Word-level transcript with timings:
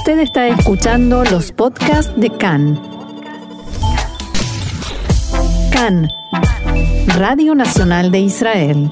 Usted 0.00 0.20
está 0.20 0.48
escuchando 0.48 1.24
los 1.24 1.52
podcasts 1.52 2.10
de 2.16 2.30
CAN. 2.30 2.80
CAN, 5.70 6.08
Radio 7.18 7.54
Nacional 7.54 8.10
de 8.10 8.20
Israel. 8.20 8.90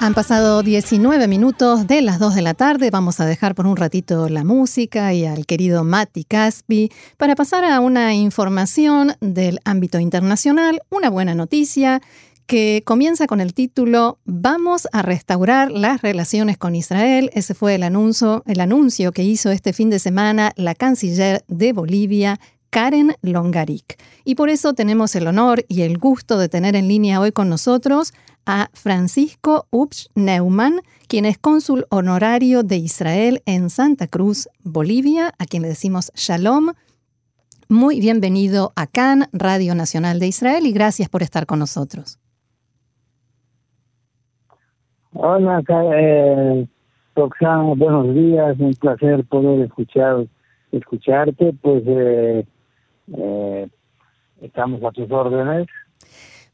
Han 0.00 0.12
pasado 0.12 0.64
19 0.64 1.28
minutos 1.28 1.86
de 1.86 2.02
las 2.02 2.18
2 2.18 2.34
de 2.34 2.42
la 2.42 2.54
tarde. 2.54 2.90
Vamos 2.90 3.20
a 3.20 3.26
dejar 3.26 3.54
por 3.54 3.68
un 3.68 3.76
ratito 3.76 4.28
la 4.28 4.42
música 4.42 5.14
y 5.14 5.24
al 5.24 5.46
querido 5.46 5.84
Mati 5.84 6.24
Caspi 6.24 6.90
para 7.16 7.36
pasar 7.36 7.64
a 7.64 7.78
una 7.78 8.14
información 8.14 9.12
del 9.20 9.60
ámbito 9.64 10.00
internacional, 10.00 10.80
una 10.90 11.10
buena 11.10 11.36
noticia 11.36 12.02
que 12.50 12.82
comienza 12.84 13.28
con 13.28 13.40
el 13.40 13.54
título 13.54 14.18
Vamos 14.24 14.88
a 14.90 15.02
restaurar 15.02 15.70
las 15.70 16.02
relaciones 16.02 16.58
con 16.58 16.74
Israel. 16.74 17.30
Ese 17.32 17.54
fue 17.54 17.76
el 17.76 17.84
anuncio, 17.84 18.42
el 18.44 18.58
anuncio 18.58 19.12
que 19.12 19.22
hizo 19.22 19.52
este 19.52 19.72
fin 19.72 19.88
de 19.88 20.00
semana 20.00 20.50
la 20.56 20.74
canciller 20.74 21.44
de 21.46 21.72
Bolivia, 21.72 22.40
Karen 22.70 23.14
Longaric. 23.22 24.02
Y 24.24 24.34
por 24.34 24.48
eso 24.48 24.74
tenemos 24.74 25.14
el 25.14 25.28
honor 25.28 25.64
y 25.68 25.82
el 25.82 25.98
gusto 25.98 26.38
de 26.38 26.48
tener 26.48 26.74
en 26.74 26.88
línea 26.88 27.20
hoy 27.20 27.30
con 27.30 27.48
nosotros 27.48 28.12
a 28.46 28.68
Francisco 28.72 29.68
Upsch 29.70 30.08
Neumann, 30.16 30.80
quien 31.06 31.26
es 31.26 31.38
cónsul 31.38 31.86
honorario 31.90 32.64
de 32.64 32.78
Israel 32.78 33.44
en 33.46 33.70
Santa 33.70 34.08
Cruz, 34.08 34.48
Bolivia, 34.64 35.32
a 35.38 35.46
quien 35.46 35.62
le 35.62 35.68
decimos 35.68 36.10
Shalom. 36.16 36.72
Muy 37.68 38.00
bienvenido 38.00 38.72
a 38.74 38.88
CAN, 38.88 39.28
Radio 39.32 39.76
Nacional 39.76 40.18
de 40.18 40.26
Israel, 40.26 40.66
y 40.66 40.72
gracias 40.72 41.08
por 41.08 41.22
estar 41.22 41.46
con 41.46 41.60
nosotros. 41.60 42.19
Hola, 45.22 45.62
eh, 45.68 46.66
Roxana, 47.14 47.74
buenos 47.76 48.14
días, 48.14 48.58
un 48.58 48.72
placer 48.72 49.22
poder 49.26 49.66
escuchar, 49.66 50.26
escucharte, 50.72 51.52
pues 51.60 51.82
eh, 51.86 52.46
eh, 53.12 53.68
estamos 54.40 54.82
a 54.82 54.90
tus 54.92 55.10
órdenes. 55.10 55.66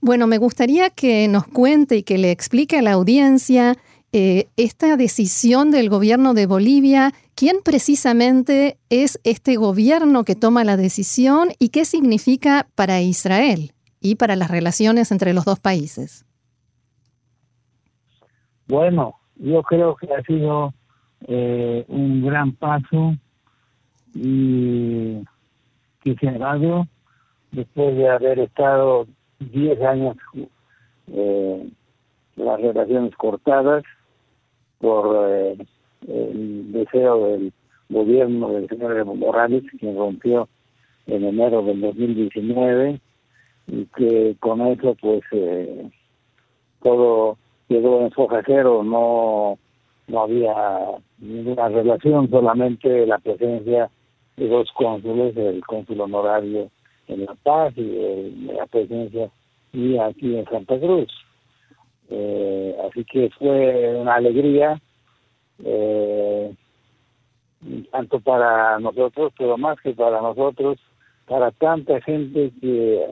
Bueno, 0.00 0.26
me 0.26 0.38
gustaría 0.38 0.90
que 0.90 1.28
nos 1.28 1.46
cuente 1.46 1.98
y 1.98 2.02
que 2.02 2.18
le 2.18 2.32
explique 2.32 2.78
a 2.78 2.82
la 2.82 2.94
audiencia 2.94 3.76
eh, 4.10 4.48
esta 4.56 4.96
decisión 4.96 5.70
del 5.70 5.88
gobierno 5.88 6.34
de 6.34 6.46
Bolivia, 6.46 7.12
quién 7.36 7.58
precisamente 7.64 8.78
es 8.90 9.20
este 9.22 9.54
gobierno 9.54 10.24
que 10.24 10.34
toma 10.34 10.64
la 10.64 10.76
decisión 10.76 11.50
y 11.60 11.68
qué 11.68 11.84
significa 11.84 12.66
para 12.74 13.00
Israel 13.00 13.70
y 14.00 14.16
para 14.16 14.34
las 14.34 14.50
relaciones 14.50 15.12
entre 15.12 15.34
los 15.34 15.44
dos 15.44 15.60
países. 15.60 16.25
Bueno, 18.68 19.16
yo 19.36 19.62
creo 19.62 19.96
que 19.96 20.12
ha 20.12 20.22
sido 20.22 20.72
eh, 21.28 21.84
un 21.88 22.24
gran 22.24 22.52
paso 22.52 23.14
y 24.14 25.22
que 26.02 26.28
ha 26.28 26.38
dado 26.38 26.86
después 27.52 27.96
de 27.96 28.08
haber 28.08 28.38
estado 28.38 29.06
10 29.40 29.82
años 29.82 30.16
eh, 31.08 31.68
las 32.36 32.60
relaciones 32.60 33.14
cortadas 33.16 33.82
por 34.78 35.30
eh, 35.30 35.56
el 36.06 36.72
deseo 36.72 37.26
del 37.28 37.52
gobierno 37.88 38.50
del 38.50 38.68
señor 38.68 39.04
Morales, 39.04 39.64
quien 39.78 39.96
rompió 39.96 40.48
en 41.06 41.24
enero 41.24 41.62
del 41.62 41.80
2019 41.80 43.00
y 43.68 43.84
que 43.96 44.36
con 44.40 44.60
eso 44.66 44.96
pues 45.00 45.22
eh, 45.32 45.90
todo 46.82 47.38
quedó 47.68 48.02
en 48.02 48.10
foja 48.12 48.42
cero, 48.44 48.82
no, 48.84 49.58
no 50.08 50.20
había 50.20 50.54
ninguna 51.18 51.68
relación, 51.68 52.30
solamente 52.30 53.06
la 53.06 53.18
presencia 53.18 53.90
de 54.36 54.48
dos 54.48 54.70
cónsules, 54.72 55.36
el 55.36 55.64
cónsul 55.64 56.00
honorario 56.00 56.70
en 57.08 57.24
La 57.24 57.34
Paz 57.34 57.72
y 57.76 58.52
la 58.52 58.66
presencia 58.66 59.30
y 59.72 59.98
aquí 59.98 60.36
en 60.36 60.44
Santa 60.46 60.78
Cruz. 60.78 61.08
Eh, 62.08 62.76
así 62.88 63.04
que 63.04 63.30
fue 63.30 63.96
una 63.96 64.14
alegría, 64.14 64.80
eh, 65.64 66.54
tanto 67.90 68.20
para 68.20 68.78
nosotros, 68.78 69.32
pero 69.36 69.58
más 69.58 69.80
que 69.80 69.92
para 69.92 70.20
nosotros, 70.20 70.78
para 71.26 71.50
tanta 71.50 72.00
gente 72.02 72.52
que 72.60 73.06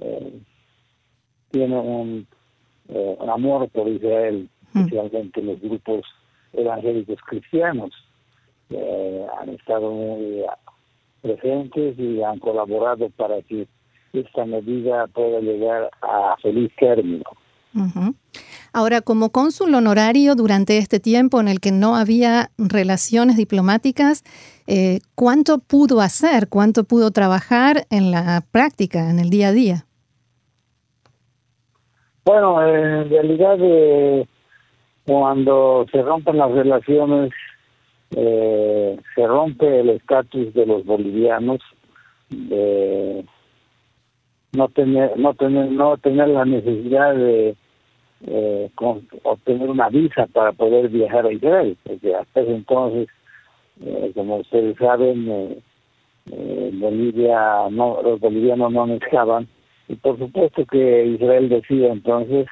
eh, 0.00 0.40
tiene 1.50 1.76
un 1.76 2.26
eh, 2.88 3.16
amor 3.28 3.68
por 3.70 3.88
Israel, 3.88 4.48
mm. 4.72 4.78
especialmente 4.78 5.42
los 5.42 5.60
grupos 5.60 6.04
evangélicos 6.52 7.18
cristianos, 7.26 7.92
eh, 8.70 9.26
han 9.40 9.50
estado 9.50 9.90
muy 9.90 10.44
presentes 11.22 11.98
y 11.98 12.22
han 12.22 12.38
colaborado 12.38 13.08
para 13.10 13.40
que 13.42 13.66
esta 14.12 14.44
medida 14.44 15.06
pueda 15.08 15.40
llegar 15.40 15.90
a 16.02 16.36
feliz 16.42 16.70
término. 16.78 17.24
Ahora, 18.72 19.00
como 19.00 19.30
cónsul 19.30 19.74
honorario 19.74 20.36
durante 20.36 20.78
este 20.78 21.00
tiempo 21.00 21.40
en 21.40 21.48
el 21.48 21.60
que 21.60 21.72
no 21.72 21.96
había 21.96 22.50
relaciones 22.56 23.36
diplomáticas, 23.36 24.22
eh, 24.66 25.00
¿cuánto 25.14 25.58
pudo 25.58 26.00
hacer, 26.00 26.48
cuánto 26.48 26.84
pudo 26.84 27.10
trabajar 27.10 27.86
en 27.90 28.10
la 28.10 28.44
práctica, 28.50 29.10
en 29.10 29.18
el 29.18 29.30
día 29.30 29.48
a 29.48 29.52
día? 29.52 29.86
Bueno, 32.24 32.66
en 32.66 33.10
realidad 33.10 33.58
eh, 33.60 34.26
cuando 35.06 35.86
se 35.92 36.02
rompen 36.02 36.38
las 36.38 36.50
relaciones, 36.50 37.32
eh, 38.16 38.98
se 39.14 39.26
rompe 39.26 39.80
el 39.80 39.90
estatus 39.90 40.54
de 40.54 40.66
los 40.66 40.84
bolivianos 40.86 41.60
de 42.30 43.24
no 44.52 44.68
tener 44.68 45.18
no 45.18 45.34
tener 45.34 45.70
no 45.72 45.96
tener 45.98 46.28
la 46.28 46.44
necesidad 46.44 47.14
de 47.14 47.56
eh, 48.26 48.70
obtener 49.24 49.68
una 49.68 49.88
visa 49.88 50.26
para 50.32 50.52
poder 50.52 50.88
viajar 50.88 51.26
a 51.26 51.32
Israel 51.32 51.76
porque 51.84 52.14
hasta 52.14 52.40
ese 52.40 52.54
entonces 52.54 53.08
eh, 53.84 54.12
como 54.14 54.36
ustedes 54.36 54.76
saben 54.78 55.60
eh, 56.30 56.70
Bolivia 56.74 57.68
no 57.70 58.00
los 58.02 58.20
bolivianos 58.20 58.72
no 58.72 58.86
necesitaban 58.86 59.48
y 59.88 59.96
por 59.96 60.18
supuesto 60.18 60.64
que 60.66 61.04
Israel 61.06 61.48
decide 61.48 61.88
entonces, 61.88 62.46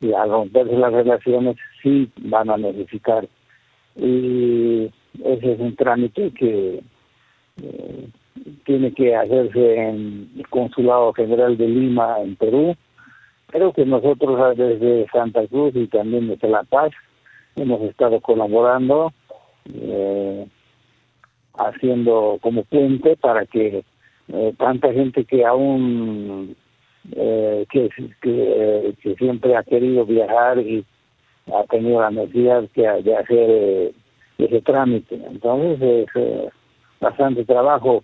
y 0.00 0.12
al 0.12 0.30
romperse 0.30 0.76
las 0.76 0.92
relaciones, 0.92 1.56
sí 1.82 2.10
van 2.18 2.50
a 2.50 2.56
necesitar. 2.56 3.26
Y 3.96 4.90
ese 5.24 5.52
es 5.52 5.60
un 5.60 5.74
trámite 5.76 6.30
que 6.32 6.82
eh, 7.62 8.08
tiene 8.64 8.92
que 8.92 9.16
hacerse 9.16 9.76
en 9.76 10.30
el 10.36 10.48
Consulado 10.48 11.12
General 11.14 11.56
de 11.56 11.68
Lima, 11.68 12.20
en 12.20 12.36
Perú. 12.36 12.76
Creo 13.46 13.72
que 13.72 13.86
nosotros 13.86 14.56
desde 14.56 15.06
Santa 15.12 15.46
Cruz 15.46 15.74
y 15.74 15.86
también 15.86 16.28
desde 16.28 16.48
La 16.48 16.64
Paz 16.64 16.92
hemos 17.54 17.80
estado 17.82 18.20
colaborando, 18.20 19.12
eh, 19.72 20.46
haciendo 21.54 22.38
como 22.42 22.64
puente 22.64 23.16
para 23.16 23.46
que 23.46 23.82
eh, 24.32 24.54
tanta 24.58 24.92
gente 24.92 25.24
que 25.24 25.44
aún 25.44 26.56
eh, 27.12 27.66
que, 27.70 27.88
que, 28.20 29.14
siempre 29.16 29.56
ha 29.56 29.62
querido 29.62 30.04
viajar 30.04 30.58
y 30.58 30.84
ha 31.52 31.62
tenido 31.64 32.00
la 32.00 32.10
necesidad 32.10 32.64
de 32.74 33.16
hacer 33.16 33.50
eh, 33.50 33.92
ese 34.38 34.60
trámite. 34.62 35.14
Entonces 35.14 35.80
es 35.80 36.08
eh, 36.16 36.48
bastante 37.00 37.44
trabajo 37.44 38.02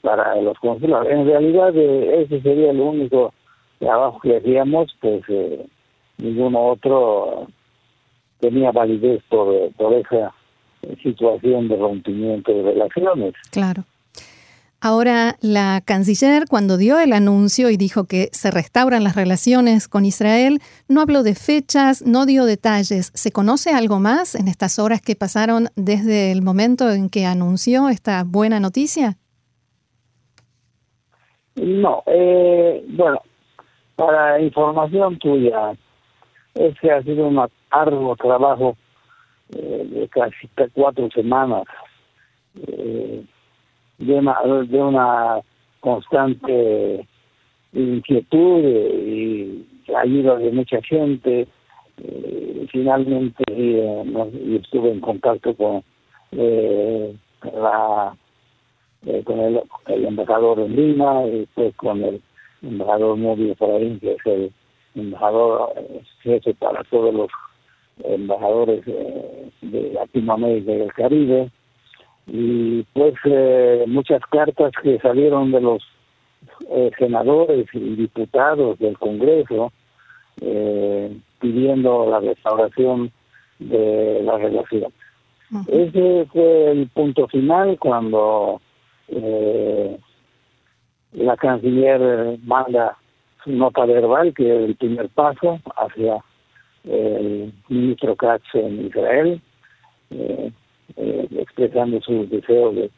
para 0.00 0.34
los 0.42 0.58
consulados. 0.58 1.06
En 1.08 1.24
realidad 1.26 1.76
ese 1.76 2.40
sería 2.40 2.72
el 2.72 2.80
único 2.80 3.32
trabajo 3.78 4.18
que 4.18 4.36
hacíamos, 4.36 4.96
pues 5.00 5.22
ninguno 6.18 6.66
otro 6.66 7.46
tenía 8.40 8.72
validez 8.72 9.22
por, 9.28 9.72
por 9.74 9.92
esa 9.94 10.34
situación 11.04 11.68
de 11.68 11.76
rompimiento 11.76 12.52
de 12.52 12.62
relaciones. 12.62 13.34
Claro. 13.52 13.84
Ahora, 14.84 15.36
la 15.40 15.80
canciller, 15.86 16.46
cuando 16.50 16.76
dio 16.76 16.98
el 16.98 17.12
anuncio 17.12 17.70
y 17.70 17.76
dijo 17.76 18.06
que 18.06 18.30
se 18.32 18.50
restauran 18.50 19.04
las 19.04 19.14
relaciones 19.14 19.86
con 19.86 20.04
Israel, 20.04 20.58
no 20.88 21.00
habló 21.00 21.22
de 21.22 21.36
fechas, 21.36 22.02
no 22.04 22.26
dio 22.26 22.46
detalles. 22.46 23.12
¿Se 23.14 23.30
conoce 23.30 23.70
algo 23.70 24.00
más 24.00 24.34
en 24.34 24.48
estas 24.48 24.80
horas 24.80 25.00
que 25.00 25.14
pasaron 25.14 25.68
desde 25.76 26.32
el 26.32 26.42
momento 26.42 26.90
en 26.90 27.10
que 27.10 27.26
anunció 27.26 27.88
esta 27.90 28.24
buena 28.26 28.58
noticia? 28.58 29.18
No, 31.54 32.02
eh, 32.06 32.84
bueno, 32.88 33.20
para 33.94 34.40
información 34.40 35.16
tuya, 35.20 35.76
ese 36.54 36.90
ha 36.90 37.00
sido 37.04 37.28
un 37.28 37.40
arduo 37.70 38.16
trabajo 38.16 38.76
eh, 39.54 39.86
de 39.88 40.08
casi 40.08 40.50
cuatro 40.74 41.08
semanas. 41.14 41.62
Eh, 42.66 43.24
de 44.06 44.14
una, 44.14 44.36
de 44.66 44.82
una 44.82 45.40
constante 45.80 47.06
inquietud 47.72 48.60
y 48.64 49.66
ayuda 49.94 50.36
de 50.36 50.50
mucha 50.50 50.80
gente. 50.82 51.46
Eh, 51.98 52.66
finalmente 52.70 53.44
eh, 53.48 54.58
estuve 54.60 54.90
en 54.90 55.00
contacto 55.00 55.54
con 55.54 55.82
eh, 56.32 57.14
la 57.54 58.16
con 59.24 59.40
el, 59.40 59.60
embajador 59.86 60.60
en 60.60 60.76
Lima 60.76 61.26
y 61.26 61.40
después 61.40 61.74
con 61.76 62.02
el 62.02 62.22
embajador 62.62 63.16
Móvil 63.16 63.50
Efraín 63.50 64.00
que 64.00 64.12
es 64.12 64.26
el 64.26 64.52
embajador 64.94 65.74
jefe 66.22 66.54
para 66.54 66.82
todos 66.84 67.12
los 67.12 67.28
embajadores 68.04 68.84
de 68.86 69.92
Latinoamérica 69.92 70.72
y 70.72 70.76
del 70.76 70.92
Caribe 70.92 71.50
y 72.34 72.82
pues 72.94 73.14
muchas 73.86 74.22
cartas 74.30 74.72
que 74.82 74.98
salieron 75.00 75.52
de 75.52 75.60
los 75.60 75.82
senadores 76.98 77.66
y 77.74 77.94
diputados 77.94 78.78
del 78.78 78.96
Congreso 78.98 79.70
eh, 80.40 81.14
pidiendo 81.40 82.08
la 82.08 82.20
restauración 82.20 83.12
de 83.58 84.22
la 84.24 84.38
relación. 84.38 84.92
Ese 85.68 86.26
fue 86.32 86.70
el 86.70 86.88
punto 86.88 87.28
final 87.28 87.78
cuando 87.78 88.60
eh, 89.08 89.98
la 91.12 91.36
canciller 91.36 92.38
manda 92.42 92.96
su 93.44 93.50
nota 93.52 93.84
verbal, 93.84 94.32
que 94.32 94.44
es 94.44 94.64
el 94.64 94.76
primer 94.76 95.10
paso 95.10 95.60
hacia 95.76 96.24
el 96.84 97.52
ministro 97.68 98.16
Katz 98.16 98.54
en 98.54 98.86
Israel, 98.86 99.40
eh, 100.10 100.50
eh, 100.50 100.52
expresando 101.62 102.00
su 102.00 102.28
deseo 102.28 102.72
de 102.72 102.90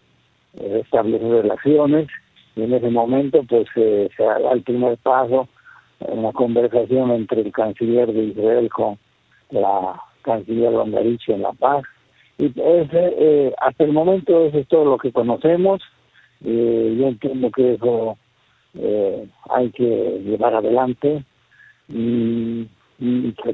establecer 0.80 1.28
relaciones. 1.28 2.08
Y 2.56 2.62
en 2.62 2.74
ese 2.74 2.90
momento, 2.90 3.42
pues, 3.48 3.66
se 3.74 4.22
da 4.22 4.52
el 4.52 4.62
primer 4.62 4.96
paso 4.98 5.48
una 6.00 6.32
conversación 6.32 7.10
entre 7.10 7.42
el 7.42 7.52
canciller 7.52 8.12
de 8.12 8.24
Israel 8.24 8.68
con 8.70 8.98
la 9.50 10.00
canciller 10.22 10.72
Longarich 10.72 11.28
en 11.28 11.42
La 11.42 11.52
Paz. 11.52 11.84
Y 12.38 12.46
ese, 12.46 13.14
eh, 13.18 13.54
hasta 13.60 13.84
el 13.84 13.92
momento 13.92 14.46
eso 14.46 14.58
es 14.58 14.68
todo 14.68 14.84
lo 14.84 14.98
que 14.98 15.12
conocemos. 15.12 15.80
Eh, 16.44 16.96
yo 16.98 17.08
entiendo 17.08 17.50
que 17.50 17.74
eso 17.74 18.16
eh, 18.74 19.26
hay 19.50 19.70
que 19.70 20.20
llevar 20.24 20.54
adelante 20.54 21.24
y, 21.88 22.66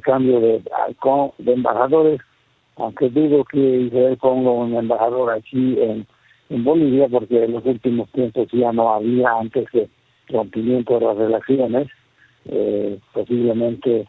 cambio 0.02 0.40
de, 0.40 0.62
de 1.38 1.52
embajadores, 1.52 2.20
aunque 2.80 3.08
dudo 3.08 3.44
que 3.44 3.58
Israel 3.58 4.16
ponga 4.20 4.50
un 4.50 4.74
embajador 4.74 5.32
aquí 5.32 5.76
en, 5.80 6.06
en 6.48 6.64
Bolivia, 6.64 7.08
porque 7.08 7.44
en 7.44 7.52
los 7.52 7.64
últimos 7.64 8.10
tiempos 8.10 8.48
ya 8.52 8.72
no 8.72 8.92
había 8.94 9.32
antes 9.32 9.66
de 9.72 9.88
rompimiento 10.28 10.98
de 10.98 11.06
las 11.06 11.16
relaciones 11.16 11.88
eh, 12.46 12.98
posiblemente 13.12 14.08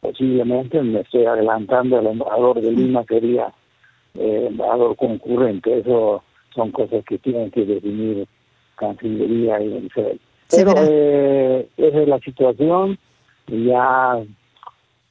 posiblemente 0.00 0.82
me 0.82 1.00
estoy 1.00 1.24
adelantando 1.26 2.00
el 2.00 2.08
embajador 2.08 2.60
de 2.60 2.72
Lima 2.72 3.04
quería 3.04 3.52
eh, 4.14 4.46
embajador 4.48 4.96
concurrente. 4.96 5.78
Eso 5.78 6.24
son 6.54 6.72
cosas 6.72 7.04
que 7.04 7.18
tienen 7.18 7.50
que 7.50 7.64
definir 7.64 8.26
Cancillería 8.76 9.60
y 9.60 9.72
el 9.74 9.90
pero 10.50 10.72
eh, 10.76 11.68
esa 11.76 12.02
es 12.02 12.08
la 12.08 12.18
situación. 12.18 12.98
Ya 13.46 14.22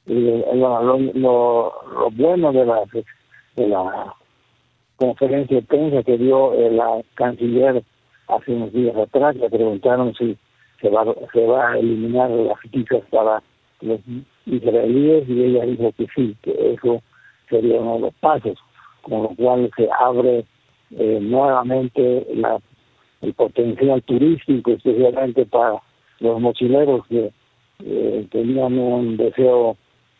eh, 0.06 0.44
lo, 0.54 0.98
lo, 0.98 2.10
bueno 2.12 2.52
de 2.52 2.66
la 3.68 4.14
conferencia 4.96 5.56
de 5.56 5.62
prensa 5.62 6.02
que 6.02 6.18
dio 6.18 6.52
la 6.70 7.02
canciller 7.14 7.82
hace 8.28 8.52
unos 8.52 8.72
días 8.72 8.96
atrás 8.96 9.36
le 9.36 9.50
preguntaron 9.50 10.14
si 10.14 10.36
se 10.80 10.88
va, 10.88 11.04
se 11.32 11.46
va 11.46 11.70
a 11.70 11.78
eliminar 11.78 12.30
las 12.30 12.58
visas 12.70 13.02
para 13.10 13.42
los 13.80 14.00
israelíes 14.46 15.28
y 15.28 15.44
ella 15.44 15.64
dijo 15.64 15.92
que 15.96 16.06
sí, 16.14 16.36
que 16.42 16.74
eso 16.74 17.02
sería 17.48 17.80
uno 17.80 17.94
de 17.94 18.00
los 18.00 18.14
pasos, 18.14 18.58
con 19.02 19.22
lo 19.22 19.28
cual 19.30 19.70
se 19.76 19.88
abre 20.00 20.44
eh, 20.90 21.18
nuevamente 21.20 22.26
la, 22.34 22.58
el 23.20 23.34
potencial 23.34 24.02
turístico, 24.02 24.72
especialmente 24.72 25.46
para 25.46 25.80
los 26.20 26.40
mochileros 26.40 27.06
que 27.06 27.32
eh, 27.84 28.26
tenían 28.30 28.78
un 28.78 29.16
deseo 29.16 29.76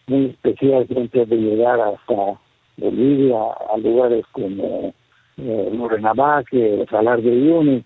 muy 0.06 0.26
especial 0.26 0.86
siempre 0.88 1.26
de 1.26 1.36
llegar 1.36 1.80
hasta 1.80 2.40
Bolivia, 2.76 3.38
a 3.72 3.76
lugares 3.78 4.24
como 4.32 4.94
eh, 5.36 6.44
que 6.50 6.86
Salar 6.90 7.22
de 7.22 7.30
Uyuni, 7.30 7.84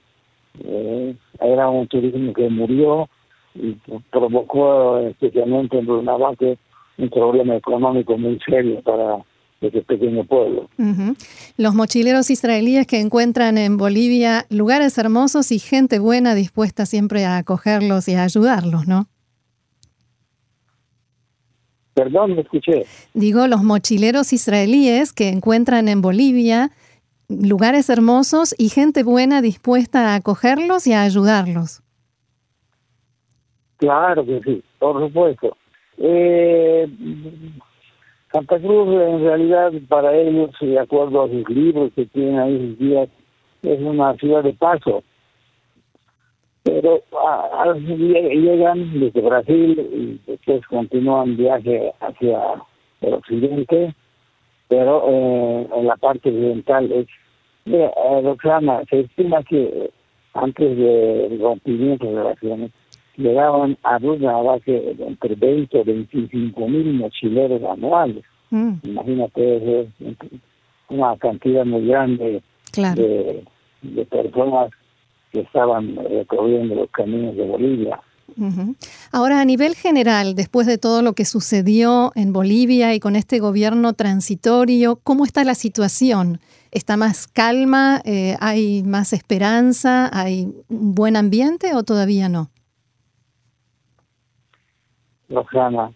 eh, 0.64 1.14
era 1.40 1.68
un 1.68 1.86
turismo 1.86 2.32
que 2.32 2.48
murió 2.48 3.08
y 3.54 3.76
provocó 4.10 4.98
especialmente 4.98 5.78
en 5.78 5.86
Brunavaque 5.86 6.58
un 6.98 7.10
problema 7.10 7.56
económico 7.56 8.16
muy 8.16 8.38
serio 8.46 8.80
para 8.82 9.18
ese 9.60 9.82
pequeño 9.82 10.24
pueblo. 10.24 10.68
Los 11.56 11.74
mochileros 11.74 12.30
israelíes 12.30 12.86
que 12.86 13.00
encuentran 13.00 13.58
en 13.58 13.76
Bolivia 13.76 14.44
lugares 14.50 14.96
hermosos 14.98 15.50
y 15.52 15.58
gente 15.58 15.98
buena 15.98 16.34
dispuesta 16.34 16.86
siempre 16.86 17.24
a 17.24 17.38
acogerlos 17.38 18.08
y 18.08 18.14
a 18.14 18.24
ayudarlos, 18.24 18.86
¿no? 18.86 19.06
Perdón, 21.96 22.34
me 22.34 22.43
escuché. 22.43 22.84
Digo, 23.14 23.46
los 23.46 23.62
mochileros 23.62 24.34
israelíes 24.34 25.14
que 25.14 25.31
encuentran 25.31 25.88
en 25.88 26.02
Bolivia 26.02 26.69
lugares 27.26 27.88
hermosos 27.88 28.54
y 28.58 28.69
gente 28.69 29.02
buena 29.02 29.40
dispuesta 29.40 30.12
a 30.12 30.16
acogerlos 30.16 30.87
y 30.87 30.93
a 30.93 31.04
ayudarlos. 31.04 31.82
Claro 33.78 34.26
que 34.26 34.43
sí, 34.43 34.62
por 34.78 35.00
supuesto. 35.06 35.56
Eh, 35.96 36.87
Santa 38.31 38.58
Cruz 38.58 38.88
en 38.88 39.25
realidad 39.25 39.72
para 39.88 40.14
ellos, 40.14 40.50
de 40.60 40.78
acuerdo 40.78 41.25
a 41.25 41.28
sus 41.31 41.49
libros 41.49 41.92
que 41.96 42.04
tienen 42.04 42.38
ahí 42.38 42.58
sus 42.58 42.78
días, 42.78 43.08
es 43.62 43.81
una 43.81 44.14
ciudad 44.16 44.44
de 44.44 44.52
paso. 44.52 45.02
Pero 46.66 47.00
a, 47.26 47.62
a, 47.62 47.74
llegan 47.74 49.00
desde 49.00 49.20
Brasil 49.20 49.78
y 49.78 50.30
después 50.30 50.66
continúan 50.66 51.36
viaje 51.36 51.92
hacia 52.00 52.40
el 53.00 53.14
occidente 53.14 53.94
pero 54.68 55.02
eh, 55.08 55.68
en 55.76 55.86
la 55.86 55.96
parte 55.96 56.28
oriental 56.28 56.90
es 56.92 57.06
mira, 57.64 57.86
eh, 57.86 58.84
se 58.90 59.00
estima 59.00 59.42
que 59.44 59.90
antes 60.34 60.76
del 60.76 61.40
rompimiento 61.40 62.06
de 62.06 62.14
relaciones 62.14 62.70
llegaban 63.16 63.78
a 63.82 63.96
una 63.96 64.36
base 64.38 64.96
entre 64.98 65.34
20 65.34 65.80
o 65.80 65.84
25 65.84 66.68
mil 66.68 66.92
mochileros 66.94 67.62
anuales. 67.62 68.24
Mm. 68.50 68.74
Imagínate, 68.82 69.80
es 69.80 69.88
una 70.88 71.16
cantidad 71.16 71.64
muy 71.64 71.87
grande 71.87 72.42
de, 72.75 73.44
de 73.82 74.04
personas 74.04 74.70
que 75.37 75.43
estaban 75.43 75.97
recorriendo 75.97 76.76
los 76.76 76.90
caminos 76.90 77.37
de 77.37 77.45
Bolivia. 77.47 78.00
Ahora, 79.12 79.43
a 79.43 79.45
nivel 79.45 79.75
general, 79.75 80.35
después 80.35 80.66
de 80.66 80.78
todo 80.78 81.02
lo 81.02 81.12
que 81.12 81.26
sucedió 81.26 82.11
en 82.14 82.33
Bolivia 82.33 82.95
y 82.95 83.00
con 83.00 83.16
este 83.16 83.38
gobierno 83.38 83.93
transitorio, 83.93 84.97
¿cómo 84.97 85.25
está 85.25 85.45
la 85.45 85.55
situación? 85.55 86.40
¿Está 86.71 86.97
más 86.97 87.26
calma? 87.26 88.00
Eh, 88.07 88.37
¿Hay 88.40 88.83
más 88.83 89.12
esperanza? 89.12 90.09
¿Hay 90.11 90.49
un 90.71 90.95
buen 90.95 91.16
ambiente 91.16 91.75
o 91.75 91.83
todavía 91.83 92.31
no? 92.31 92.49
Rosana, 95.28 95.93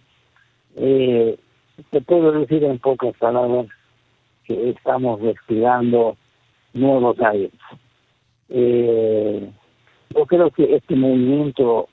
eh, 0.76 1.38
te 1.90 2.00
puedo 2.02 2.32
decir 2.32 2.62
en 2.64 2.78
pocas 2.78 3.16
palabras 3.16 3.68
que 4.44 4.70
estamos 4.70 5.20
respirando 5.23 6.16
nuevos 6.75 7.18
aires. 7.20 7.52
Eh, 8.50 9.49
yo 10.14 10.26
creo 10.26 10.50
que 10.50 10.75
este 10.75 10.97
movimiento 10.97 11.88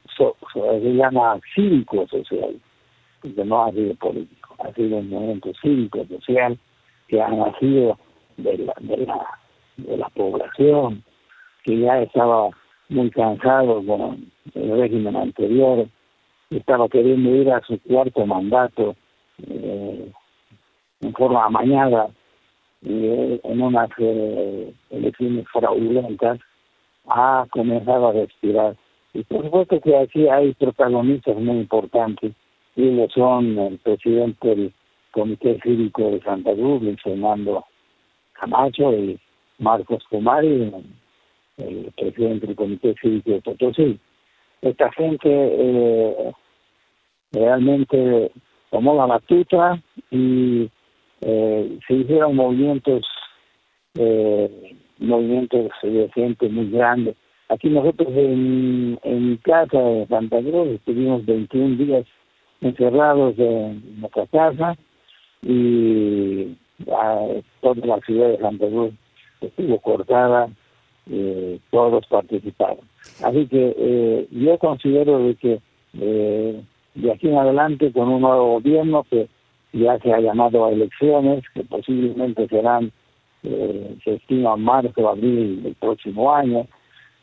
se 0.54 0.94
llama 0.94 1.40
cívico 1.54 2.08
social, 2.08 2.60
porque 3.22 3.46
no 3.46 3.66
ha 3.66 3.72
sido 3.72 3.94
político, 3.96 4.56
ha 4.60 4.74
sido 4.74 4.98
un 4.98 5.10
movimiento 5.10 5.52
cívico 5.62 6.04
social 6.06 6.58
que 7.08 7.22
ha 7.22 7.30
nacido 7.30 7.98
de 8.38 8.58
la, 8.58 8.74
de 8.80 8.98
la, 9.06 9.28
de 9.78 9.98
la 9.98 10.10
población, 10.10 11.04
que 11.64 11.80
ya 11.80 12.02
estaba 12.02 12.50
muy 12.90 13.12
cansado 13.12 13.84
con 13.86 14.32
el 14.56 14.80
régimen 14.80 15.16
anterior, 15.16 15.88
estaba 16.50 16.90
queriendo 16.90 17.30
ir 17.36 17.52
a 17.52 17.62
su 17.62 17.80
cuarto 17.84 18.26
mandato 18.26 18.96
eh, 19.48 20.12
en 21.02 21.14
forma 21.14 21.46
amañada 21.46 22.10
eh, 22.86 23.40
en 23.44 23.62
unas 23.62 23.90
eh, 23.98 24.74
elecciones 24.90 25.46
fraudulentas, 25.52 26.40
ha 27.08 27.46
comenzado 27.52 28.08
a 28.08 28.14
respirar 28.14 28.76
y 29.18 29.24
por 29.24 29.44
supuesto 29.44 29.82
que 29.82 29.98
aquí 29.98 30.28
hay 30.28 30.54
protagonistas 30.54 31.36
muy 31.38 31.58
importantes, 31.58 32.34
y 32.76 32.84
ellos 32.84 33.12
son 33.14 33.58
el 33.58 33.80
presidente 33.80 34.48
del 34.48 34.74
Comité 35.10 35.60
Cívico 35.64 36.12
de 36.12 36.22
Santa 36.22 36.54
Cruz, 36.54 36.84
Fernando 37.04 37.66
Camacho, 38.34 38.94
y 38.94 39.20
Marcos 39.58 40.04
Kumari, 40.12 40.72
el 41.58 41.92
presidente 41.98 42.46
del 42.46 42.56
Comité 42.56 42.94
Cívico 43.02 43.32
de 43.32 43.42
Potosí. 43.42 44.00
Esta 44.62 44.92
gente 44.92 45.30
eh, 45.32 46.32
realmente 47.32 48.32
tomó 48.70 48.94
la 48.94 49.08
batuta 49.08 49.82
y 50.12 50.70
eh, 51.22 51.80
se 51.88 51.94
hicieron 51.94 52.36
movimientos, 52.36 53.06
eh, 53.96 54.76
movimientos 55.00 55.72
de 55.84 56.10
gente 56.14 56.50
muy 56.50 56.70
grandes. 56.70 57.16
Aquí 57.50 57.70
nosotros 57.70 58.10
en, 58.16 59.00
en 59.04 59.38
casa 59.38 59.80
de 59.80 60.08
Santa 60.08 60.40
Cruz 60.42 60.68
estuvimos 60.70 61.26
21 61.26 61.78
días 61.78 62.06
encerrados 62.62 63.36
en 63.38 64.02
nuestra 64.02 64.28
casa 64.28 64.76
y 65.42 66.56
toda 67.62 67.86
la 67.86 68.00
ciudad 68.02 68.30
de 68.30 68.38
Santa 68.38 68.68
Cruz 68.68 68.94
estuvo 69.42 69.80
cortada, 69.80 70.50
eh, 71.10 71.60
todos 71.72 72.06
participaron. 72.08 72.80
Así 73.24 73.48
que 73.48 73.76
eh, 73.78 74.28
yo 74.32 74.58
considero 74.58 75.20
de 75.20 75.36
que 75.36 75.62
eh, 76.00 76.62
de 76.96 77.12
aquí 77.12 77.28
en 77.28 77.38
adelante 77.38 77.92
con 77.92 78.10
un 78.10 78.22
nuevo 78.22 78.54
gobierno 78.56 79.06
que 79.10 79.28
ya 79.74 80.00
se 80.00 80.14
ha 80.14 80.20
llamado 80.20 80.66
a 80.66 80.72
elecciones, 80.72 81.44
que 81.54 81.64
posiblemente 81.64 82.48
serán, 82.48 82.92
eh, 83.44 83.96
se 84.04 84.16
estima 84.16 84.56
marzo 84.56 85.02
o 85.02 85.10
abril 85.10 85.64
del 85.64 85.76
próximo 85.76 86.34
año, 86.34 86.68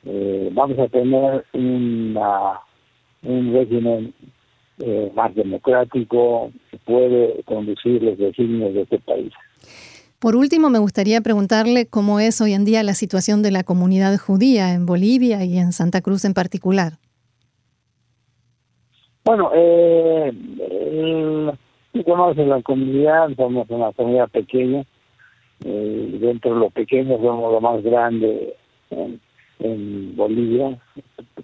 eh, 0.05 0.51
vamos 0.53 0.79
a 0.79 0.89
tener 0.89 1.45
una, 1.53 2.61
un 3.23 3.53
régimen 3.53 4.15
eh, 4.79 5.11
más 5.15 5.35
democrático 5.35 6.51
que 6.71 6.79
puede 6.79 7.43
conducir 7.45 8.03
los 8.03 8.19
designios 8.19 8.75
de 8.75 8.83
este 8.83 8.99
país. 8.99 9.33
Por 10.19 10.37
último, 10.37 10.71
me 10.71 10.79
gustaría 10.79 11.21
preguntarle 11.21 11.87
cómo 11.87 12.19
es 12.19 12.41
hoy 12.41 12.55
en 12.55 12.65
día 12.65 12.83
la 12.83 12.95
situación 12.95 13.43
de 13.43 13.51
la 13.51 13.63
comunidad 13.63 14.17
judía 14.19 14.73
en 14.73 14.87
Bolivia 14.87 15.45
y 15.45 15.59
en 15.59 15.73
Santa 15.73 16.01
Cruz 16.01 16.25
en 16.25 16.35
particular. 16.35 16.95
Bueno, 19.25 19.51
eh, 19.55 20.33
conoce 22.03 22.45
la 22.45 22.61
comunidad, 22.63 23.29
somos 23.37 23.69
una 23.71 23.93
comunidad 23.93 24.29
pequeña, 24.31 24.85
eh, 25.65 26.09
dentro 26.21 26.55
de 26.55 26.61
lo 26.61 26.71
pequeño 26.71 27.17
somos 27.19 27.53
lo 27.53 27.61
más 27.61 27.83
grande 27.83 28.55
en, 28.91 30.17
Bolivia, 30.17 30.77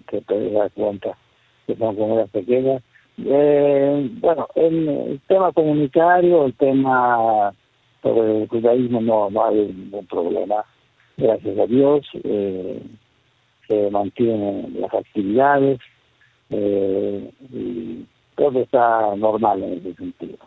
que 0.07 0.21
te 0.21 0.51
das 0.51 0.71
cuenta 0.73 1.17
que 1.65 1.75
somos 1.75 1.95
comunidades 1.95 2.31
pequeñas. 2.31 2.83
Eh, 3.17 4.09
bueno, 4.19 4.47
el 4.55 5.21
tema 5.27 5.51
comunitario, 5.53 6.45
el 6.45 6.53
tema 6.55 7.53
sobre 8.01 8.41
el 8.41 8.47
judaísmo 8.47 9.01
no, 9.01 9.29
no 9.29 9.45
hay 9.45 9.73
ningún 9.73 10.05
problema. 10.07 10.65
Gracias 11.17 11.57
a 11.57 11.65
Dios 11.67 12.07
eh, 12.23 12.81
se 13.67 13.89
mantienen 13.91 14.81
las 14.81 14.93
actividades 14.93 15.79
eh, 16.49 17.31
y 17.53 18.05
todo 18.41 18.59
está 18.59 19.15
normal 19.15 19.61
en 19.61 19.73
ese 19.73 19.93
sentido. 19.93 20.37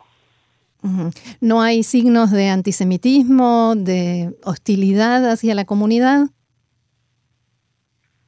¿No 1.39 1.61
hay 1.61 1.81
signos 1.81 2.29
de 2.29 2.49
antisemitismo, 2.49 3.73
de 3.75 4.35
hostilidad 4.43 5.31
hacia 5.31 5.55
la 5.55 5.63
comunidad? 5.63 6.25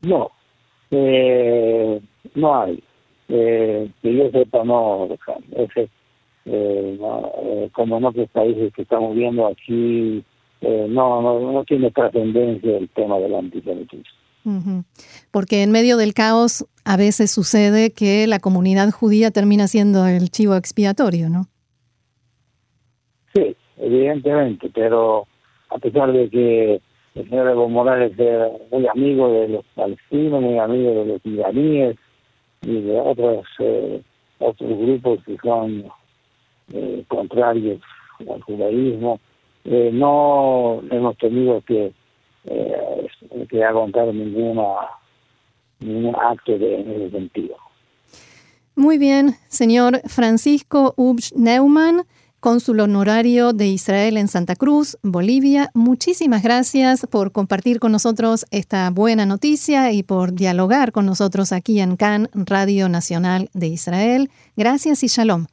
No, 0.01 0.31
eh, 0.89 2.01
no 2.33 2.61
hay. 2.61 2.81
Eh, 3.27 3.91
que 4.01 4.15
yo 4.15 4.31
sepa, 4.31 4.63
no, 4.63 5.09
ese, 5.51 5.89
eh, 6.45 6.97
eh, 6.99 7.69
como 7.73 7.97
en 7.97 8.05
otros 8.05 8.29
países 8.29 8.73
que 8.73 8.83
estamos 8.83 9.15
viendo 9.15 9.47
aquí, 9.47 10.23
eh, 10.61 10.87
no, 10.89 11.21
no, 11.21 11.51
no 11.51 11.63
tiene 11.65 11.91
trascendencia 11.91 12.77
el 12.77 12.87
tema 12.89 13.19
del 13.19 13.35
antisemitismo. 13.35 14.16
Porque 15.31 15.63
en 15.63 15.71
medio 15.71 15.97
del 15.97 16.13
caos 16.13 16.65
a 16.85 16.97
veces 16.97 17.31
sucede 17.31 17.91
que 17.91 18.27
la 18.27 18.39
comunidad 18.39 18.91
judía 18.91 19.31
termina 19.31 19.67
siendo 19.67 20.07
el 20.07 20.29
chivo 20.29 20.55
expiatorio, 20.55 21.29
¿no? 21.29 21.47
Sí, 23.33 23.55
evidentemente, 23.77 24.71
pero 24.73 25.27
a 25.69 25.77
pesar 25.79 26.11
de 26.13 26.29
que 26.29 26.81
el 27.15 27.29
señor 27.29 27.49
Evo 27.49 27.67
Morales 27.67 28.13
es 28.17 28.71
muy 28.71 28.87
amigo 28.87 29.29
de 29.31 29.47
los 29.49 29.65
palestinos, 29.75 30.41
muy 30.41 30.57
amigo 30.59 30.91
de 30.91 31.05
los 31.05 31.25
iraníes 31.25 31.97
y 32.61 32.81
de 32.81 32.99
otros, 32.99 33.45
otros 34.39 34.79
grupos 34.79 35.19
que 35.25 35.37
son 35.43 35.85
eh, 36.73 37.03
contrarios 37.07 37.81
al 38.19 38.41
judaísmo. 38.41 39.19
Eh, 39.65 39.89
no 39.91 40.81
hemos 40.91 41.17
tenido 41.17 41.61
que, 41.61 41.91
eh, 42.47 43.07
que 43.49 43.63
aguantar 43.63 44.13
ninguna, 44.13 44.63
ningún 45.79 46.15
acto 46.15 46.57
de, 46.57 46.81
en 46.81 46.91
ese 46.91 47.11
sentido. 47.11 47.55
Muy 48.75 48.97
bien, 48.97 49.31
señor 49.47 50.01
Francisco 50.05 50.93
Ubsch 50.97 51.33
Neumann, 51.33 52.03
cónsul 52.39 52.79
honorario 52.79 53.51
de 53.51 53.67
Israel 53.67 54.17
en 54.17 54.27
Santa 54.27 54.55
Cruz, 54.55 54.97
Bolivia. 55.01 55.69
Muchísimas 55.73 56.43
gracias 56.43 57.07
por 57.11 57.31
compartir 57.31 57.79
con 57.79 57.91
nosotros 57.91 58.45
esta 58.51 58.89
buena 58.91 59.25
noticia 59.25 59.91
y 59.91 60.03
por 60.03 60.33
dialogar 60.33 60.91
con 60.91 61.07
nosotros 61.07 61.51
aquí 61.53 61.79
en 61.79 61.97
CAN, 61.97 62.29
Radio 62.33 62.87
Nacional 62.87 63.49
de 63.53 63.67
Israel. 63.67 64.29
Gracias 64.55 65.03
y 65.03 65.07
shalom. 65.07 65.47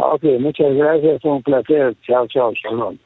Ok, 0.00 0.24
muchas 0.40 0.74
gracias, 0.74 1.22
fue 1.22 1.32
un 1.32 1.42
placer. 1.42 1.96
Chao, 2.06 2.26
chao, 2.26 2.52
shalom. 2.54 2.98